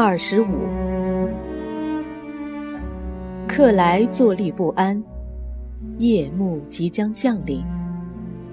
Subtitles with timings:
[0.00, 0.46] 二十五，
[3.48, 5.02] 克莱坐立不安，
[5.98, 7.64] 夜幕即将降临，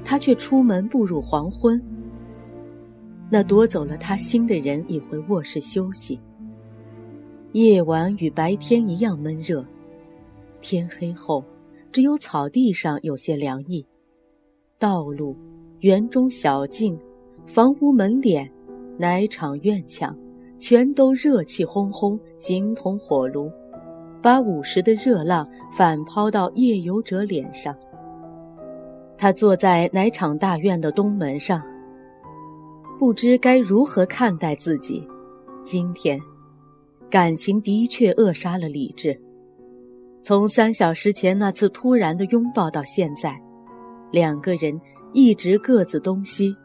[0.04, 1.80] 他却出门步入黄昏。
[3.30, 6.20] 那夺走了他心的人已回卧室休息。
[7.52, 9.64] 夜晚与白天一样闷热，
[10.62, 11.46] 天黑后，
[11.92, 13.86] 只有草地上有些凉意。
[14.80, 15.38] 道路、
[15.82, 17.00] 园中小径、
[17.46, 18.52] 房屋门脸、
[18.98, 20.18] 奶场院墙。
[20.60, 23.52] 全都热气烘烘，形同火炉，
[24.22, 27.76] 把午时的热浪反抛到夜游者脸上。
[29.18, 31.62] 他坐在奶场大院的东门上，
[33.00, 35.08] 不知该如何看待自己。
[35.64, 36.20] 今天，
[37.10, 39.20] 感情的确扼杀了理智。
[40.24, 43.40] 从三小时前那次突然的拥抱到现在，
[44.12, 44.80] 两个人
[45.14, 46.56] 一直各自东西。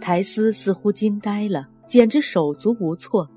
[0.00, 1.68] 苔丝似乎惊呆了。
[1.90, 3.28] 简直手足无措，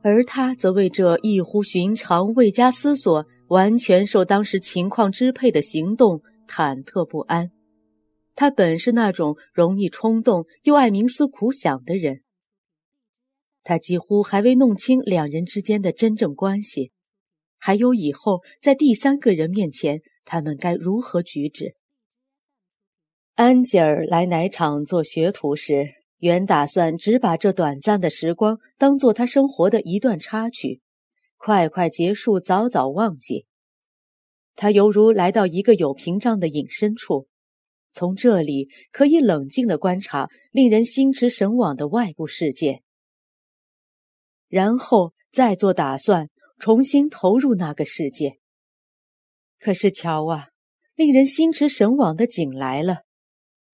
[0.00, 7.50] 而他则为这异乎寻常、未加思索、完全受当时情况支配的行动忐忑不安。
[8.36, 12.22] 他本是那种容易冲动又爱冥思苦想的人。
[13.64, 16.92] 他几乎还未弄清两人之间的真正关系，
[17.58, 21.74] 还有以后在第三个人面前他们该如何举止。
[23.34, 25.97] 安吉尔来奶场做学徒时。
[26.18, 30.80] 原打算只把这短暂的时光当做他生活的一段插曲，
[31.36, 33.46] 快快结束，早早忘记。
[34.56, 37.28] 他犹如来到一个有屏障的隐身处，
[37.92, 42.82] 从这里可以冷静地观察令人心驰神往的外部世界，
[44.48, 46.28] 然后再做打算，
[46.58, 48.38] 重新投入那个世界。
[49.60, 50.48] 可是瞧啊，
[50.96, 53.02] 令人心驰神往的景来了。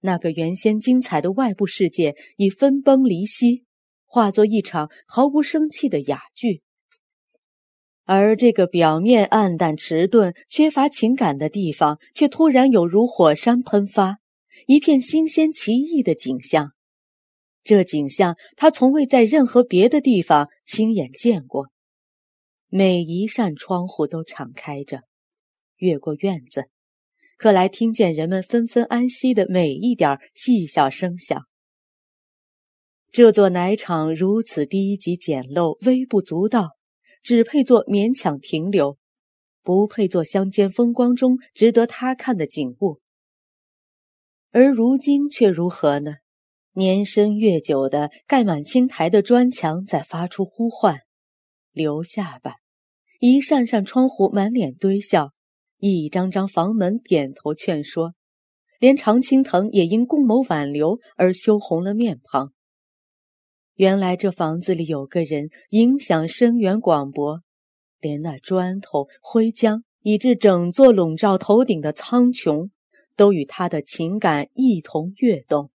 [0.05, 3.65] 那个原先精彩的外部世界已分崩离析，
[4.05, 6.61] 化作一场毫无生气的哑剧。
[8.05, 14.19] 而这个表面暗淡迟钝、缺乏情感的地方，却突然有如火山喷发，
[14.67, 16.73] 一片新鲜奇异的景象。
[17.63, 21.71] 这景象他从未在任何别的地方亲眼见过。
[22.69, 25.05] 每一扇窗户都敞开着，
[25.79, 26.69] 越过院子。
[27.37, 31.47] 克莱听见人们纷纷安息的每一点细小声响。
[33.11, 36.71] 这座奶场如此低级简陋、微不足道，
[37.23, 38.99] 只配做勉强停留，
[39.63, 43.01] 不配做乡间风光中值得他看的景物。
[44.51, 46.17] 而如今却如何呢？
[46.77, 51.03] 年深月久的盖满青苔的砖墙在发出呼唤
[51.71, 52.57] ：“留下吧！”
[53.21, 55.31] 一扇扇窗户满脸堆笑。
[55.79, 58.15] 一张张房门点头劝说，
[58.79, 62.53] 连常青藤也因共谋挽留而羞红了面庞。
[63.75, 67.43] 原来这房子里有个人，影响深远广博，
[68.01, 72.71] 连那砖头、灰浆，以致整座笼罩头顶的苍穹，
[73.17, 75.71] 都与他的情感一同跃动。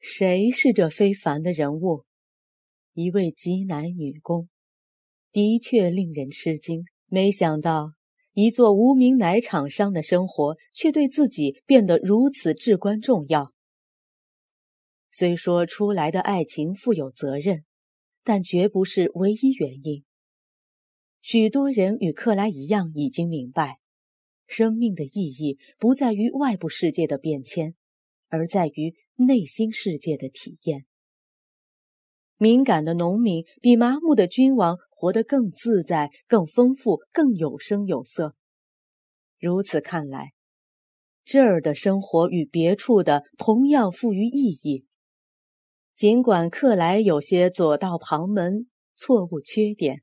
[0.00, 2.04] 谁是这非凡的人物？
[2.94, 4.48] 一位吉乃女工，
[5.32, 6.84] 的确令人吃惊。
[7.08, 7.92] 没想到。
[8.34, 13.52] 一座无名奶厂商的生活，却对自己变得如此至关重要。
[15.12, 17.64] 虽说出来的爱情负有责任，
[18.24, 20.04] 但绝不是唯一原因。
[21.22, 23.78] 许多人与克莱一样，已经明白，
[24.48, 27.76] 生命的意义不在于外部世界的变迁，
[28.26, 30.86] 而在于内心世界的体验。
[32.36, 34.76] 敏感的农民比麻木的君王。
[35.04, 38.34] 活得更自在、更丰富、更有声有色。
[39.38, 40.32] 如此看来，
[41.26, 44.86] 这儿的生活与别处的同样富于意义。
[45.94, 48.66] 尽管克莱有些左道旁门、
[48.96, 50.00] 错误缺点，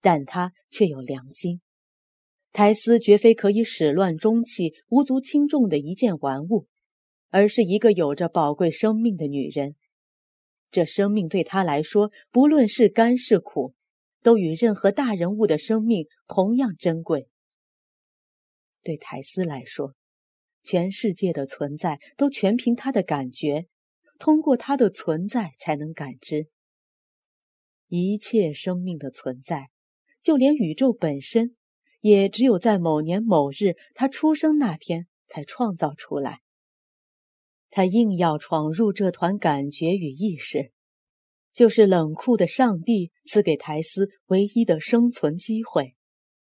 [0.00, 1.60] 但他却有良心。
[2.50, 6.66] 苔丝绝非可以始乱终弃、无足轻重的一件玩物，
[7.28, 9.76] 而是一个有着宝贵生命的女人。
[10.72, 13.74] 这生命对她来说，不论是甘是苦。
[14.24, 17.28] 都与任何大人物的生命同样珍贵。
[18.82, 19.94] 对苔丝来说，
[20.62, 23.66] 全世界的存在都全凭他的感觉，
[24.18, 26.48] 通过他的存在才能感知。
[27.88, 29.68] 一切生命的存在，
[30.22, 31.54] 就连宇宙本身，
[32.00, 36.40] 也只有在某年某日他出生那天才创造出来。
[37.68, 40.72] 他硬要闯入这团感觉与意识，
[41.54, 45.94] 就是冷酷的上帝赐给苔丝唯一的生存机会，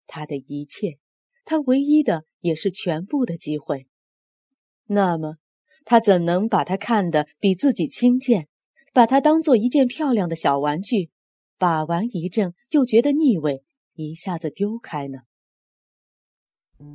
[0.06, 0.99] 他的一切，
[1.44, 3.87] 他唯一的也是全部的机会。
[4.88, 5.37] 那么，
[5.85, 8.49] 他怎能把它看得比自己轻贱，
[8.93, 11.11] 把它当做一件漂亮的小玩具，
[11.56, 13.62] 把玩一阵又觉得腻味，
[13.94, 15.20] 一下子丢开呢？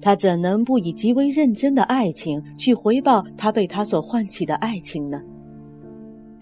[0.02, 5.20] 他怎能不以极为认真的爱情去回报他被他所唤起的爱情呢？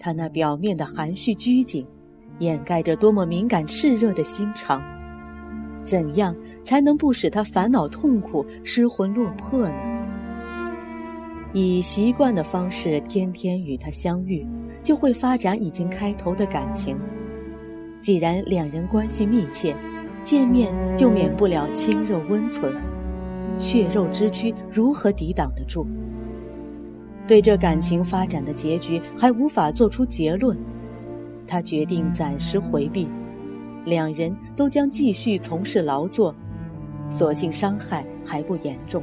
[0.00, 1.86] 他那表面的含蓄拘谨，
[2.40, 4.82] 掩盖着多么敏感炽热的心肠。
[5.84, 9.74] 怎样才能不使他烦恼痛苦、失魂落魄呢？
[11.52, 14.46] 以习惯的方式天天与他相遇，
[14.82, 16.98] 就会发展已经开头的感情。
[18.00, 19.76] 既然两人关系密切，
[20.24, 22.72] 见面就免不了亲热温存。
[23.58, 25.86] 血肉之躯如何抵挡得住？
[27.30, 30.58] 对这感情发展的结局还无法做出结论，
[31.46, 33.06] 他决定暂时回避，
[33.84, 36.34] 两人都将继续从事劳作，
[37.08, 39.00] 所幸伤害还不严重。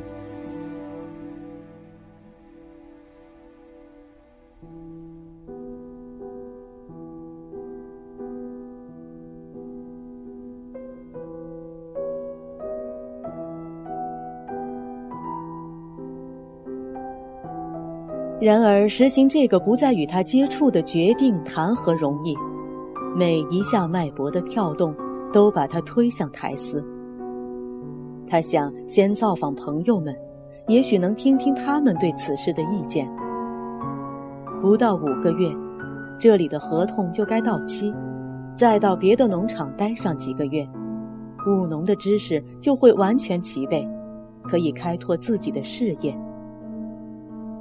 [18.40, 22.36] 然而，实行这个不再与他接触的决定谈何容易？
[23.16, 24.96] 每一下脉搏的跳动，
[25.34, 26.86] 都把他推向苔丝。
[28.28, 30.16] 他想先造访朋友们，
[30.68, 33.10] 也许能听听他们对此事的意见。
[34.62, 35.52] 不到五个月，
[36.20, 37.92] 这里的合同就该到期，
[38.56, 40.64] 再到别的农场待上几个月，
[41.48, 43.88] 务农的知识就会完全齐备，
[44.44, 46.16] 可以开拓自己的事业。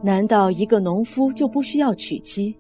[0.07, 2.57] 难道一个农夫就不需要娶妻？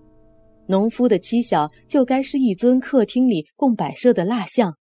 [0.66, 4.76] 农夫的妻小就该是一尊客厅里供摆设的蜡像，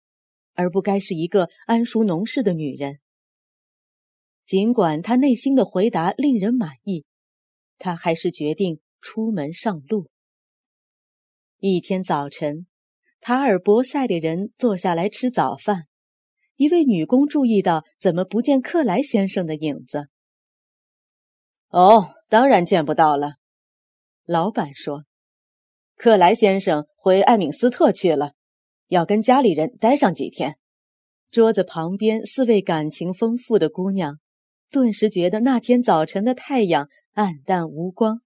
[0.55, 3.00] 而不该是一个安熟农事的女人。
[4.47, 7.05] 尽管他内心的回答令人满意，
[7.81, 10.06] 他还是决定出门上路。
[11.58, 12.69] 一天早晨，
[13.20, 15.87] 塔尔博塞的人坐下来吃早饭，
[16.55, 20.11] 一位女工注意到怎么不见克莱先生的影子。
[21.73, 22.15] 哦。
[22.29, 23.35] 当然见不到了，
[24.25, 25.05] 老板说
[25.97, 28.33] ：“克莱先生回艾敏斯特去了，
[28.89, 30.57] 要跟家里人待上几天。”
[31.31, 34.19] 桌子旁边四位感情丰富的姑娘，
[34.71, 38.23] 顿时觉得那天早晨的太阳暗淡无光，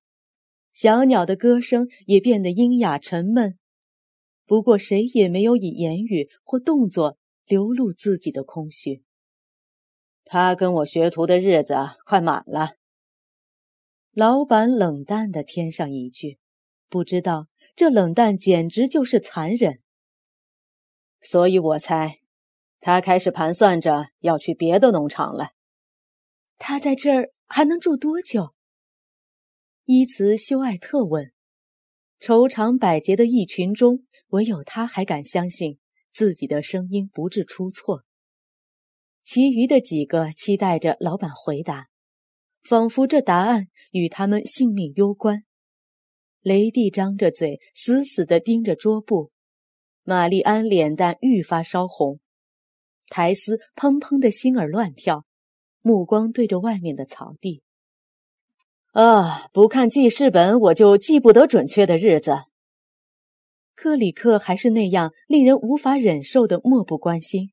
[0.72, 3.58] 小鸟的歌声也变得阴哑沉闷。
[4.46, 9.02] 不过谁也没有以言语或动作流露自己的空虚。
[10.24, 12.74] 他跟我学徒的日子快满了。
[14.16, 16.38] 老板冷淡地添上一句
[16.88, 19.82] ：“不知道这冷淡简直就是残忍。”
[21.20, 22.20] 所以我猜，
[22.80, 25.50] 他开始盘算着要去别的农场了。
[26.56, 28.54] 他在这儿还能住多久？
[29.84, 31.32] 伊茨修艾特问。
[32.18, 35.78] 愁肠百结的一群中，唯有他还敢相信
[36.10, 38.04] 自己的声音不致出错。
[39.22, 41.88] 其余的几个期待着老板回答。
[42.66, 45.44] 仿佛这答案与他们性命攸关。
[46.40, 49.30] 雷蒂张着嘴，死死地盯着桌布。
[50.02, 52.18] 玛丽安脸蛋愈发烧红，
[53.08, 55.24] 苔丝砰砰的心儿乱跳，
[55.80, 57.62] 目光对着外面的草地。
[58.92, 62.44] 啊，不看记事本，我就记不得准确的日子。
[63.74, 67.52] 克里克还是那样令人无法忍受的漠不关心。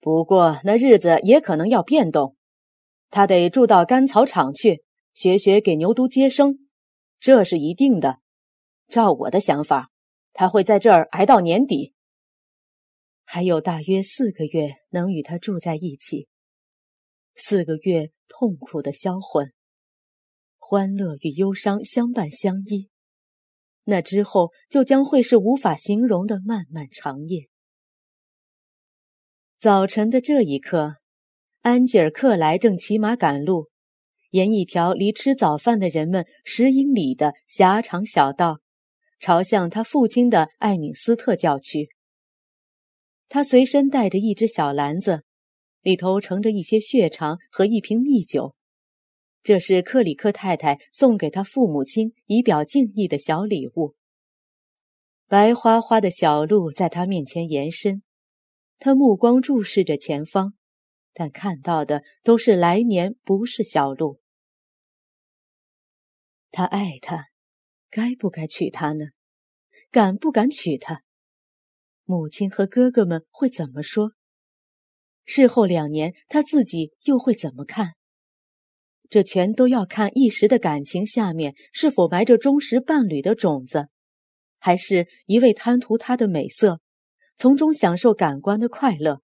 [0.00, 2.34] 不过那日子也可能要变动。
[3.10, 6.68] 他得住到干草场去，学学给牛犊接生，
[7.18, 8.20] 这是一定的。
[8.88, 9.90] 照我的想法，
[10.32, 11.92] 他会在这儿挨到年底。
[13.24, 16.28] 还有大约四个月能与他住在一起，
[17.34, 19.52] 四个月痛苦的销魂，
[20.56, 22.90] 欢乐与忧伤相伴相依。
[23.84, 27.48] 那之后就将会是无法形容的漫漫长夜。
[29.58, 30.98] 早晨的这一刻。
[31.62, 33.68] 安吉尔克莱正骑马赶路，
[34.30, 38.60] 沿一条离吃早饭的人们十英里的狭长小道，
[39.18, 41.90] 朝向他父亲的艾敏斯特教区。
[43.28, 45.24] 他随身带着一只小篮子，
[45.82, 48.54] 里头盛着一些血肠和一瓶蜜酒，
[49.42, 53.94] 这是克里克太太送给他父母亲以表敬意的小礼物。
[55.28, 58.02] 白花花的小路在他面前延伸，
[58.78, 60.54] 他目光注视着前方，
[61.12, 64.20] 但看到的都是来年，不是小路。
[66.50, 67.26] 他爱她，
[67.90, 69.06] 该不该娶她呢？
[69.90, 71.02] 敢不敢娶她？
[72.04, 74.12] 母亲和哥哥们会怎么说？
[75.24, 77.94] 事后两年，他自己又会怎么看？
[79.08, 83.88] 这全都要看一时的感情下面是否埋着忠实伴侣的种子。
[84.58, 86.80] 还是一味贪图她的美色，
[87.36, 89.22] 从中享受感官的快乐，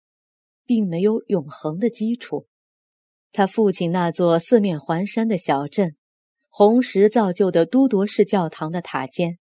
[0.66, 2.46] 并没有永恒的基础。
[3.32, 5.96] 他父亲那座四面环山的小镇，
[6.48, 9.38] 红石造就的都铎式教堂的塔尖，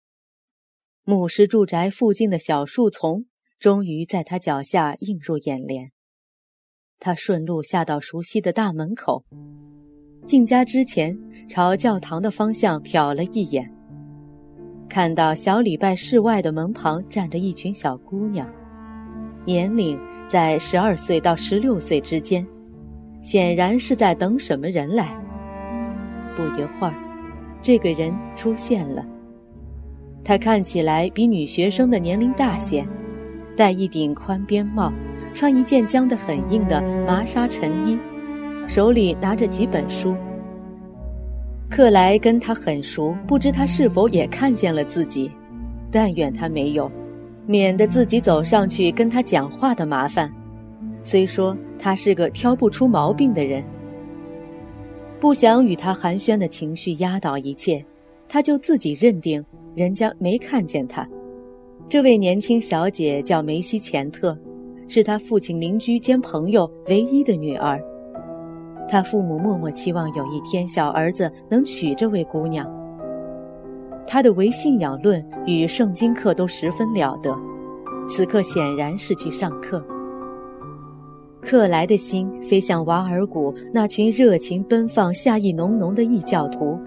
[1.02, 3.26] 牧师住宅附近的小树丛，
[3.58, 5.92] 终于在他脚下映入眼帘。
[6.98, 9.24] 他顺路下到熟悉的大门口，
[10.26, 11.18] 进家之前，
[11.48, 13.72] 朝教堂的方向瞟了一眼。
[14.88, 18.50] 看到小礼拜室外的门旁站着一群小姑娘，
[19.44, 22.46] 年龄在十二岁到十六岁之间，
[23.20, 25.16] 显然是在等什么人来。
[26.36, 26.94] 不一会儿，
[27.62, 29.04] 这个人出现了。
[30.24, 32.84] 他看起来比女学生的年龄大些，
[33.56, 34.92] 戴一顶宽边帽，
[35.32, 37.96] 穿一件僵得很硬的麻纱衬衣，
[38.66, 40.16] 手里拿着几本书。
[41.70, 45.30] 克莱跟他很熟，不知他是否也看见了自己。
[45.90, 46.90] 但愿他没有，
[47.46, 50.32] 免得自己走上去跟他讲话的麻烦。
[51.02, 53.64] 虽说他是个挑不出毛病的人，
[55.20, 57.84] 不想与他寒暄的情绪压倒一切，
[58.28, 61.08] 他就自己认定人家没看见他。
[61.88, 64.36] 这位年轻小姐叫梅西钱特，
[64.88, 67.80] 是他父亲邻居兼朋友唯一的女儿。
[68.88, 72.68] 他父母默默期望有一天小儿子能娶这位姑娘。
[74.06, 77.36] 他的唯信仰论与圣经课都十分了得，
[78.08, 79.84] 此刻显然是去上课。
[81.42, 86.78] 克莱的心飞向瓦尔谷那群热情奔放、夏意浓浓的异教徒，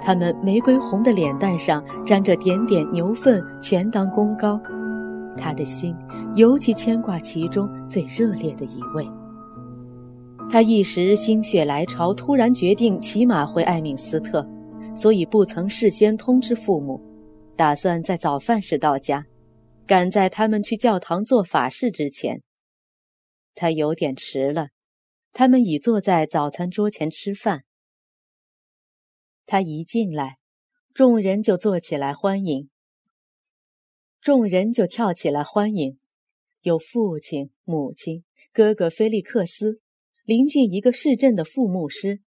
[0.00, 4.60] 他们玫瑰红的脸蛋上沾着点点牛粪，全当功高。
[5.36, 5.94] 他的心
[6.34, 9.08] 尤其牵挂其中最热烈的一位。
[10.50, 14.44] 他一时心血来潮，突然决定骑马回艾敏斯特，
[14.98, 17.00] 所以不曾事先通知父母，
[17.56, 19.24] 打算在早饭时到家，
[19.86, 22.42] 赶在他们去教堂做法事之前。
[23.54, 24.70] 他有点迟了，
[25.32, 27.62] 他们已坐在早餐桌前吃饭。
[29.46, 30.38] 他一进来，
[30.92, 32.68] 众人就坐起来欢迎，
[34.20, 35.96] 众人就跳起来欢迎，
[36.62, 39.80] 有父亲、母亲、哥哥菲利克斯。
[40.24, 42.20] 邻居一个市镇的副牧师，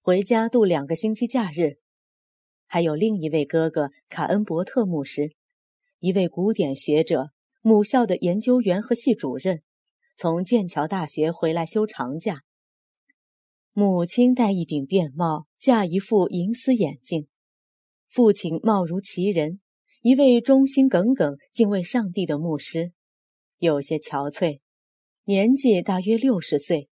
[0.00, 1.78] 回家度两个星期假日，
[2.72, 5.32] 还有另一位哥哥卡恩伯特牧师，
[5.98, 7.30] 一位古典学者，
[7.62, 9.62] 母校的研究员和系主任，
[10.16, 12.42] 从剑桥大学回来休长假。
[13.72, 17.26] 母亲戴一顶便帽，架一副银丝眼镜，
[18.08, 19.58] 父亲貌如其人，
[20.02, 22.92] 一位忠心耿耿、敬畏上帝的牧师，
[23.58, 24.60] 有些憔悴，
[25.24, 26.88] 年纪大约六十岁。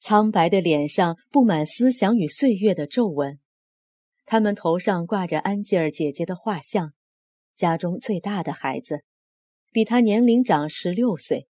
[0.00, 3.38] 苍白的脸上布满思想与岁月的皱纹，
[4.26, 6.92] 他们头上挂着安吉尔姐姐的画像，
[7.54, 9.04] 家中最大的孩子，
[9.70, 11.46] 比他年龄长十六岁。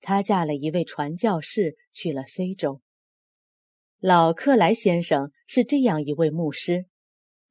[0.00, 2.80] 她嫁了一位传教士，去了非洲。
[3.98, 6.86] 老克莱先生是这样一位牧师，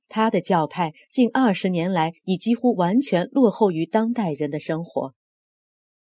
[0.08, 5.16] 他的教派近二十年来已几乎完全落后于当代人的生活，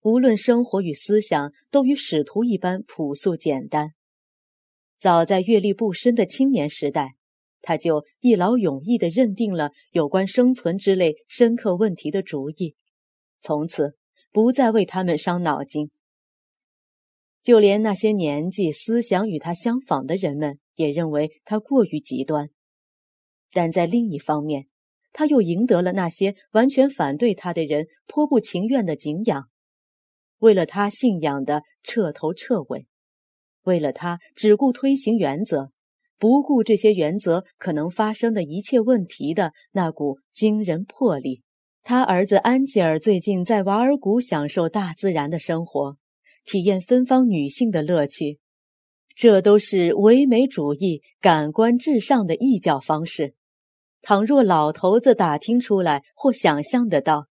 [0.03, 3.95] 无论生活与思想都与使徒一般朴素简单。
[4.99, 7.15] 早在阅历不深的青年时代，
[7.69, 12.75] 他就一劳永逸地认定了有关生存之类深刻问题的主意，
[13.43, 13.99] 从此
[14.33, 15.91] 不再为他们伤脑筋。
[17.43, 22.49] 就连那些年纪、思想与他相仿的人们，也认为他过于极端。
[23.53, 24.69] 但在另一方面，
[25.13, 29.51] 他又赢得了那些完全反对他的人颇不情愿的敬仰，
[30.39, 32.87] 为了他信仰的彻头彻尾。
[33.65, 35.71] 为了他只顾推行原则，
[36.19, 41.43] 不顾这些原则可能发生的一切问题的那股惊人魄力，
[41.83, 45.97] 他儿子安吉尔最近在瓦尔谷享受大自然的生活，
[46.45, 48.39] 体验芬芳女性的乐趣，
[49.15, 53.35] 这都是唯美主义、感官至上的异教方式。
[54.03, 57.27] 倘若老头子打听出来或想象得到，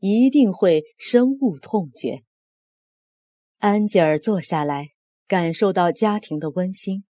[0.00, 2.22] 一定会深恶痛绝。
[3.58, 4.90] 安吉尔坐下来。
[5.28, 7.04] 感受到家庭的温馨，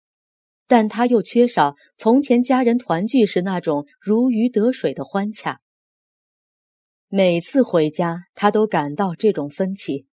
[0.68, 5.62] 但他又缺少从前家人团聚时那种如鱼得水的欢洽。
[7.08, 10.08] 每次回家，他都感到这种分歧，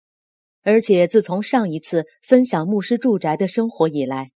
[0.63, 4.31] 而且自从上一次分享牧师住宅的生活以来，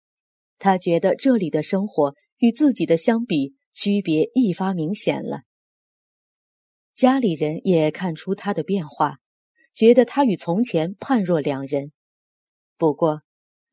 [0.59, 5.41] 他觉得这里的生活与自己的相比，区别愈发明显了。
[6.95, 9.17] 家里人也看出他的变化，
[9.73, 11.91] 觉得他与从前判若两人。
[12.77, 13.23] 不过，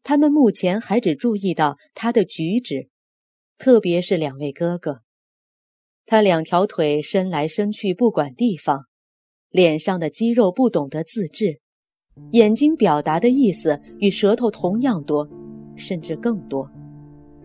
[0.03, 2.89] 他们目前还只注意到他的举止，
[3.59, 5.03] 特别是两位哥哥。
[6.07, 8.87] 他两条腿伸来伸去，不管地方，
[9.51, 11.61] 脸上的肌肉不懂得自制，
[12.33, 15.29] 眼睛表达的意思与舌头同样多，
[15.77, 16.69] 甚至更多。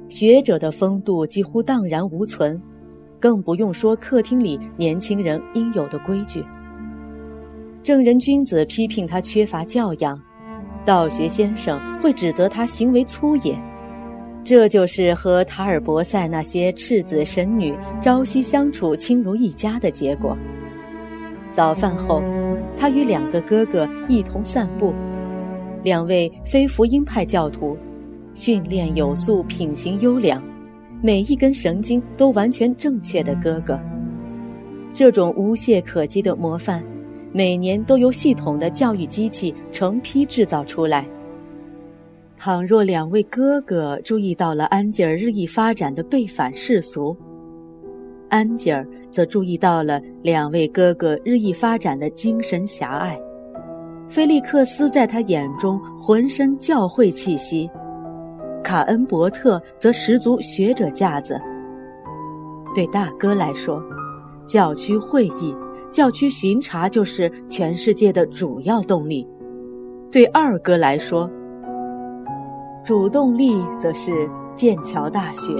[0.09, 2.59] 学者的风度几乎荡然无存，
[3.19, 6.43] 更不用说客厅里年轻人应有的规矩。
[7.83, 10.19] 正人君子批评他缺乏教养，
[10.85, 13.57] 道学先生会指责他行为粗野。
[14.43, 20.37] 这就是和塔尔博塞那些赤子神女朝夕相处、亲如一家的结果。
[21.51, 22.21] 早饭后，
[22.77, 24.93] 他与两个哥哥一同散步。
[25.83, 27.75] 两位非福音派教徒，
[28.35, 30.43] 训练有素、品行优良，
[31.01, 33.79] 每一根神经都完全正确的哥哥。
[34.93, 36.83] 这种无懈可击的模范，
[37.37, 41.05] 每年都由系统的教育机器成批制造出来。
[42.37, 47.13] 倘若两位哥哥注意到了安吉尔日益发展的背反世俗，
[48.29, 53.19] 安吉尔则注意到了两位哥哥日益发展的精神狭隘。
[54.07, 57.69] 菲利克斯在他眼中浑身教会气息，
[58.63, 61.37] 卡恩伯特则十足学者架子。
[62.73, 63.83] 对大哥来说，
[64.47, 65.53] 教区会议、
[65.95, 69.25] 教区巡查就是全世界的主要动力；
[70.11, 71.31] 对二哥来说，
[72.83, 75.53] 主动力则是剑桥大学。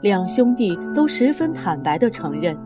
[0.00, 2.56] 两兄弟都十分坦白地承认，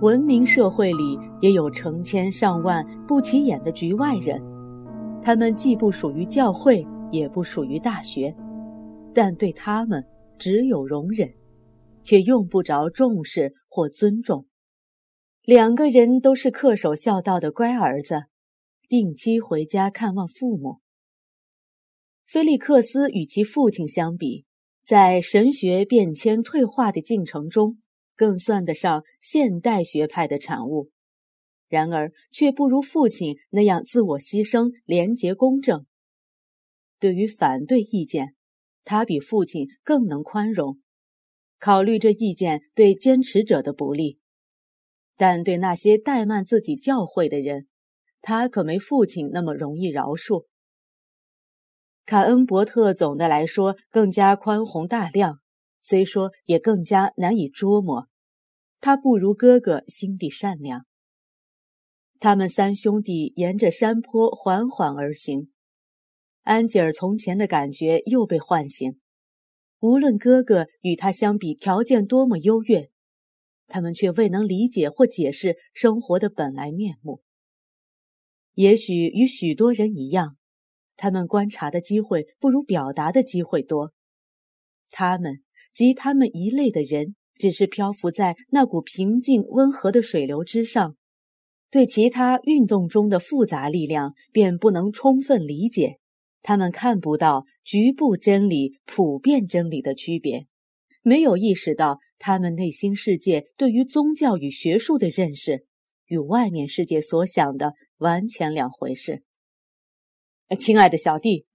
[0.00, 4.40] 文明社会里也有成千上万不起眼的局外人，
[5.20, 8.32] 他们既不属于教会，也不属于大学，
[9.12, 10.00] 但对他们
[10.38, 11.28] 只有容忍，
[12.04, 14.44] 却用不着重视或尊重。
[15.48, 18.24] 两个人都是恪守孝道的乖儿子，
[18.86, 20.80] 定期回家看望父母。
[22.26, 24.44] 菲利克斯与其父亲相比，
[24.84, 27.78] 在神学变迁退化的进程中，
[28.14, 30.90] 更算得上现代学派的产物。
[31.66, 35.86] 然而，却不如父亲那样自我牺牲、廉洁公正。
[37.00, 38.34] 对于反对意见，
[38.84, 40.78] 他比父亲更能宽容，
[41.58, 44.17] 考虑这意见对坚持者的不利；
[45.18, 47.66] 但对那些怠慢自己教诲的人，
[48.22, 50.46] 他可没父亲那么容易饶恕。
[52.06, 55.40] 卡恩伯特总的来说更加宽宏大量，
[55.82, 58.08] 虽说也更加难以捉摸。
[58.80, 60.86] 他不如哥哥心地善良。
[62.20, 65.50] 他们三兄弟沿着山坡缓缓而行，
[66.42, 68.98] 安吉尔从前的感觉又被唤醒。
[69.80, 72.90] 无论哥哥与他相比条件多么优越，
[73.68, 77.22] 他们却未能理解或解释生活的本来面目。
[78.54, 80.34] 也许与许多人一样。
[81.00, 83.92] 他们观察的机会不如表达的机会多，
[84.90, 90.96] 他们及他们一类的人只是漂浮在那股平静温和的水流之上，
[91.70, 96.00] 对其他运动中的复杂力量便不能充分理解。
[96.42, 100.48] 他们看不到局部真理、普遍真理的区别，
[101.02, 105.66] 没有意识到他们内心世界对于宗教与学术的认识
[106.06, 109.22] 与外面世界所想的完全两回事。
[110.58, 111.46] 亲爱的小弟，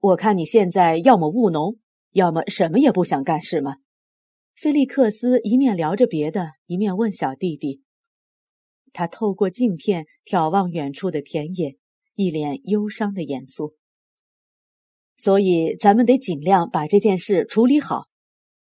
[0.00, 1.78] 我看你现在要么务农，
[2.12, 3.76] 要么什么也不想干，是吗？
[4.56, 7.82] 菲利克斯一面聊着别的，一面问小弟弟。
[8.92, 11.76] 他透过镜片眺望远处的田野，
[12.14, 13.74] 一脸忧伤的严肃。
[15.16, 18.06] 所以咱们得尽量把这件事处理好。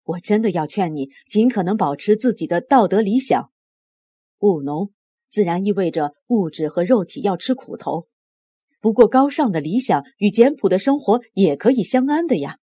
[0.08, 3.52] 我真的要劝你尽可能保持自己的道德理想。
[4.40, 4.92] 务农
[5.30, 8.08] 自然意味着物质和肉体要吃苦头。
[8.80, 12.60] 不过，高尚的理想与简朴的生活也可以相安的呀。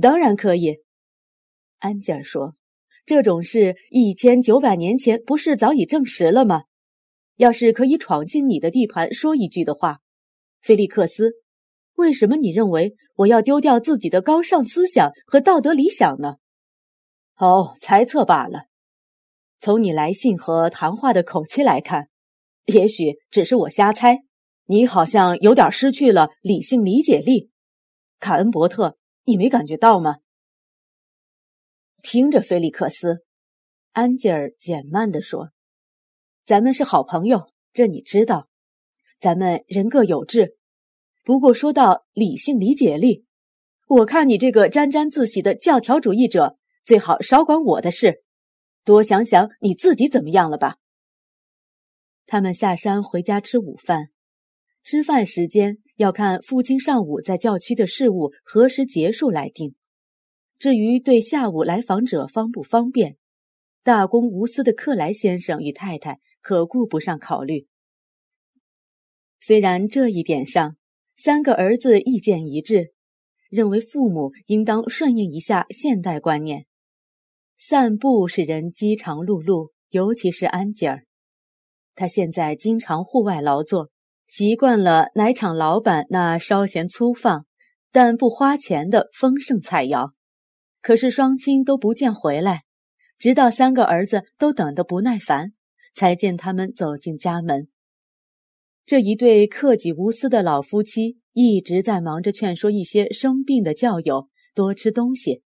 [0.00, 0.78] 当然可以，
[1.78, 2.54] 安吉尔说
[3.04, 6.64] ：“这种事一千九百年前不是早已证实了吗？
[7.36, 9.98] 要是可以闯进你的地盘说一句的话，
[10.60, 11.32] 菲利克斯，
[11.96, 16.36] 为什么你认为我要丢掉自己的高尚思想和道德理想呢？”
[17.36, 18.66] 哦，猜测罢了。
[19.58, 22.08] 从你来信和谈话的口气来看，
[22.66, 24.18] 也许只是我瞎猜。
[24.66, 27.50] 你好像有点失去了理性理解力，
[28.20, 30.18] 卡恩伯特，你没感觉到吗？
[32.00, 33.24] 听着，菲利克斯，
[33.92, 35.50] 安吉尔减慢地说
[36.46, 38.48] ：“咱们是好朋友，这你知道。
[39.20, 40.56] 咱们人各有志，
[41.24, 43.24] 不过说到理性理解力，
[43.86, 48.24] 我看你这个沾沾自喜的教条主义者，最好少管我的事，
[48.84, 50.78] 多想想你自己怎么样了吧。
[52.26, 54.08] 他们下山回家吃午饭，
[54.82, 59.76] 吃饭时间要看父亲上午在教区的事务何时结束来定。
[60.58, 63.16] 至于对下午来访者方不方便，
[63.84, 67.66] 大公无私的克莱先生与太太可顾不上考虑。
[69.40, 70.76] 虽然这一点上，
[71.24, 72.94] 三个儿子意见一致，
[73.48, 76.66] 认为父母应当顺应一下现代观念，
[77.56, 81.04] 散步使人饥肠辘辘，尤其是安吉尔。
[81.94, 83.90] 他现在经常户外劳作，
[84.26, 87.46] 习惯了奶厂老板那稍嫌粗放，
[87.92, 90.10] 但不花钱的丰盛菜肴。
[90.80, 92.64] 可是双亲都不见回来，
[93.20, 95.52] 直到三个儿子都等得不耐烦，
[95.94, 97.68] 才见他们走进家门。
[98.84, 105.42] 这一对克己无私的老夫妻一直在忙着劝说一些生病的教友多吃东西，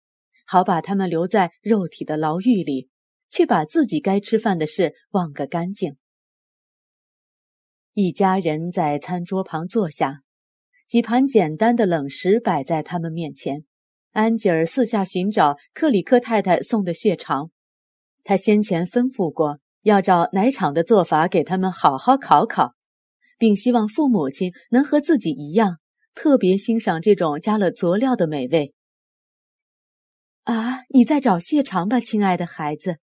[0.46, 2.88] 好把他们留在肉体的牢狱里，
[3.30, 5.96] 却把自己该吃饭的事忘个干净。
[7.94, 10.22] 一家人在餐桌旁坐下，
[10.86, 13.64] 几盘简单的冷食摆在他们面前。
[14.12, 17.50] 安吉尔四下寻找克里克太太送的血肠，
[18.22, 22.74] 他先前吩咐过，要照奶厂的做法给他们好好烤烤，
[23.42, 25.78] 并希望父母亲能和自己一样，
[26.14, 28.72] 特别欣赏这种加了佐料的美味。
[30.44, 32.98] 啊，你在找血肠吧，亲爱的孩子，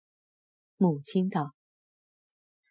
[0.78, 1.56] 母亲道。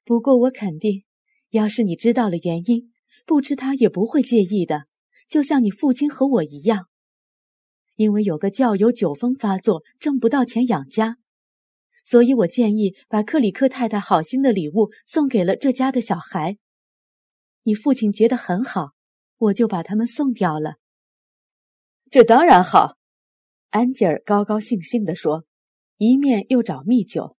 [0.04, 1.02] 不过我肯定，
[1.50, 2.92] 要是你知道了原因，
[3.26, 4.84] 不吃它也不会介意的，
[5.28, 6.86] 就像你父亲和我一样。
[7.96, 11.16] 因为有个教友酒疯发作，挣不到钱养家，
[12.04, 16.58] 所以我建议把克里克太太好心的礼物送给了这家的小孩。
[17.66, 18.92] 你父亲觉得很好，
[19.38, 20.76] 我就把他们送掉了。
[22.12, 22.94] 这当然好，
[23.70, 25.44] 安吉尔高高兴兴地说，
[25.96, 27.36] 一面又找蜜酒。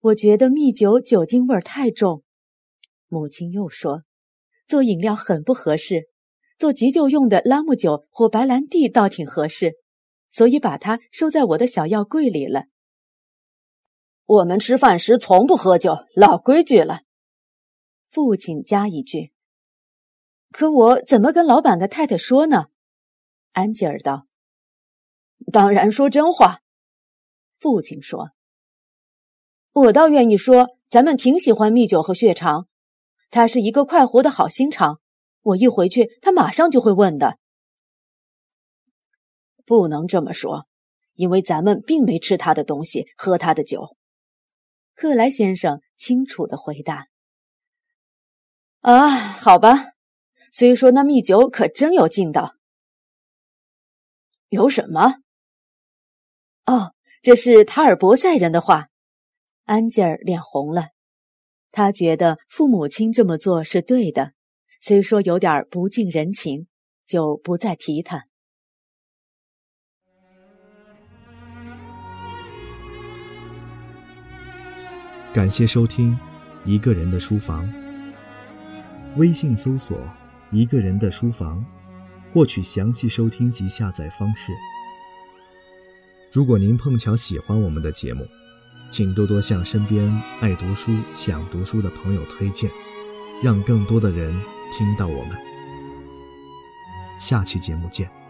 [0.00, 2.24] 我觉得蜜酒酒精味太重，
[3.06, 4.02] 母亲又说，
[4.66, 6.08] 做饮料很不合适。
[6.58, 9.74] 做急救用的拉姆酒或白兰地倒挺合适，
[10.32, 12.64] 所以把它收在我的小药柜里了。
[14.26, 17.02] 我们吃饭时从不喝酒，老规矩了。
[18.12, 19.32] 父亲加一句
[20.52, 22.66] ：“可我怎么跟老板的太太说呢？”
[23.52, 24.26] 安吉尔道
[25.50, 26.60] ：“当然说真话。”
[27.58, 28.32] 父亲说
[29.72, 32.68] ：“我倒愿意说，咱们挺喜欢蜜酒和血肠，
[33.30, 35.00] 它是一个快活的好心肠。”
[35.40, 37.38] 我一回去，他马上就会问的。
[39.64, 40.66] 不能这么说，
[41.14, 43.96] 因为咱们并没吃他的东西，喝他的酒。
[44.94, 47.08] 克莱先生清楚的回答。
[48.82, 49.92] 啊，好吧，
[50.50, 52.56] 虽说那蜜酒可真有劲道。
[54.48, 55.18] 有什么？
[56.66, 56.92] 哦，
[57.22, 58.88] 这是塔尔博塞人的话。
[59.64, 60.88] 安吉尔脸红了，
[61.70, 64.32] 他觉得父母亲这么做是对的。
[64.80, 66.66] 虽说有点不近人情，
[67.06, 68.24] 就不再提他。
[75.32, 76.12] 感谢收听
[76.68, 77.64] 《一个人的书房》，
[79.16, 79.98] 微信搜索
[80.50, 81.64] “一个人的书房”，
[82.32, 84.52] 获取详细收听及下载方式。
[86.32, 88.26] 如果您碰巧喜欢我们的节目，
[88.90, 92.70] 请多多向身边爱读书、想读书的朋友推荐，
[93.42, 94.34] 让更多的人。
[94.74, 95.36] 听到我们，
[97.20, 98.21] 下期节目见。